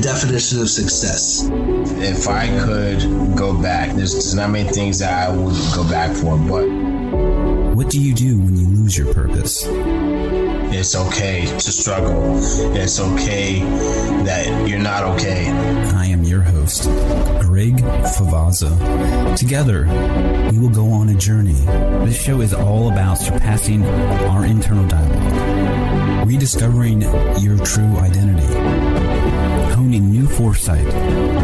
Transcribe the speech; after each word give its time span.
definition 0.00 0.60
of 0.60 0.68
success? 0.68 1.48
If 2.00 2.28
I 2.28 2.48
could 2.64 3.36
go 3.36 3.60
back, 3.60 3.94
there's, 3.94 4.12
there's 4.12 4.34
not 4.34 4.50
many 4.50 4.68
things 4.68 4.98
that 5.00 5.28
I 5.28 5.30
would 5.34 5.54
go 5.74 5.88
back 5.88 6.14
for, 6.16 6.36
but 6.38 6.66
What 7.76 7.90
do 7.90 8.00
you 8.00 8.14
do 8.14 8.38
when 8.38 8.56
you 8.56 8.66
lose 8.66 8.96
your 8.96 9.12
purpose? 9.12 9.66
it's 10.74 10.96
okay 10.96 11.44
to 11.46 11.60
struggle. 11.70 12.38
It's 12.74 12.98
okay 12.98 13.60
that 14.24 14.66
you're 14.68 14.78
not 14.78 15.04
okay. 15.04 15.46
I 15.94 16.06
am 16.06 16.24
your 16.24 16.40
host, 16.40 16.84
Greg 17.42 17.76
Favazza. 18.16 19.36
Together, 19.36 19.84
we 20.50 20.58
will 20.58 20.70
go 20.70 20.90
on 20.90 21.10
a 21.10 21.14
journey. 21.14 21.52
This 22.06 22.20
show 22.20 22.40
is 22.40 22.54
all 22.54 22.90
about 22.90 23.18
surpassing 23.18 23.84
our 23.84 24.44
internal 24.46 24.86
dialogue, 24.88 25.61
rediscovering 26.54 27.00
your 27.40 27.56
true 27.64 27.96
identity, 27.98 28.46
honing 29.74 30.10
new 30.10 30.26
foresight, 30.26 30.84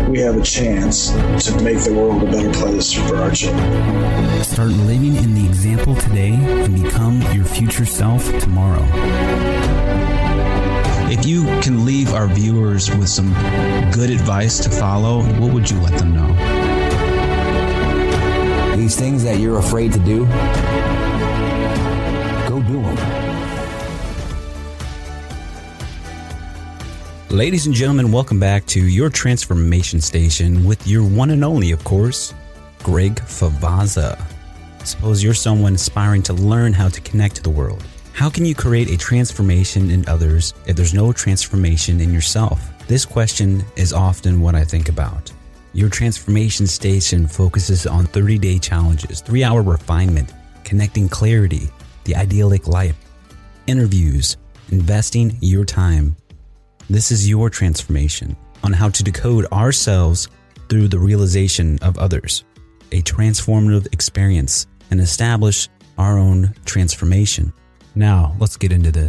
We 0.09 0.21
have 0.21 0.37
a 0.37 0.43
chance 0.43 1.11
to 1.47 1.63
make 1.63 1.79
the 1.79 1.95
world 1.95 2.23
a 2.23 2.27
better 2.27 2.53
place 2.53 2.93
for 2.93 3.17
our 3.17 3.31
children. 3.31 4.45
start 4.45 4.69
living 4.69 5.17
in 5.17 5.35
the 5.35 5.47
example 5.47 5.95
today, 5.97 6.33
and 6.33 6.83
become 6.83 7.23
your 7.33 7.45
future 7.45 7.87
self 7.87 8.25
tomorrow. 8.39 8.85
If 11.11 11.25
you 11.25 11.45
can 11.63 11.87
leave 11.87 12.13
our 12.13 12.27
viewers 12.27 12.91
with 12.91 13.09
some 13.09 13.33
good 13.93 14.11
advice 14.11 14.59
to 14.61 14.71
follow, 14.71 15.23
what 15.41 15.55
would 15.55 15.71
you 15.71 15.81
let 15.81 15.99
them 15.99 16.13
know? 16.15 16.29
These 18.77 18.97
things 18.97 19.25
that 19.25 19.39
you're 19.39 19.59
afraid 19.59 19.93
to 19.95 19.99
do, 20.01 20.27
go 22.49 22.61
do 22.63 22.83
them. 22.83 23.08
Ladies 27.31 27.67
and 27.67 27.75
gentlemen, 27.75 28.11
welcome 28.11 28.41
back 28.41 28.65
to 28.69 28.81
your 28.81 29.11
transformation 29.11 30.01
station 30.01 30.65
with 30.65 30.87
your 30.87 31.03
one 31.03 31.29
and 31.29 31.45
only, 31.45 31.73
of 31.73 31.85
course, 31.85 32.33
Greg 32.83 33.17
Favazza. 33.17 34.19
Suppose 34.83 35.23
you're 35.23 35.35
someone 35.35 35.75
aspiring 35.75 36.23
to 36.23 36.33
learn 36.33 36.73
how 36.73 36.89
to 36.89 37.03
connect 37.03 37.37
to 37.37 37.43
the 37.43 37.51
world. 37.51 37.85
How 38.15 38.31
can 38.31 38.47
you 38.47 38.55
create 38.55 38.91
a 38.91 38.97
transformation 38.97 39.91
in 39.91 40.09
others 40.09 40.55
if 40.67 40.75
there's 40.75 40.95
no 40.95 41.13
transformation 41.13 42.01
in 42.01 42.15
yourself? 42.15 42.63
This 42.89 43.05
question 43.05 43.63
is 43.77 43.93
often 43.93 44.41
what 44.41 44.55
I 44.55 44.65
think 44.65 44.89
about. 44.89 45.31
Your 45.75 45.91
transformation 45.91 46.67
station 46.67 47.27
focuses 47.27 47.87
on 47.87 48.07
30 48.07 48.39
day 48.39 48.59
challenges, 48.59 49.21
three 49.21 49.45
hour 49.45 49.61
refinement, 49.61 50.33
connecting 50.65 51.11
clarity, 51.11 51.69
the 52.05 52.17
idyllic 52.17 52.67
life, 52.69 52.97
interviews, 53.67 54.39
investing 54.71 55.37
your 55.43 55.67
time. 55.67 56.17
This 56.91 57.11
is 57.13 57.29
your 57.29 57.51
transformation 57.51 58.35
on 58.63 58.73
how 58.73 58.89
to 58.89 59.03
decode 59.03 59.45
ourselves 59.53 60.29
through 60.71 60.89
the 60.89 60.99
realization 60.99 61.79
of 61.83 61.99
others, 61.99 62.45
a 62.93 63.03
transformative 63.03 63.93
experience, 63.93 64.67
and 64.91 64.99
establish 64.99 65.69
our 65.99 66.17
own 66.17 66.55
transformation. 66.65 67.53
Now, 67.95 68.35
let's 68.41 68.57
get 68.57 68.73
into 68.73 68.91
this. 68.91 69.07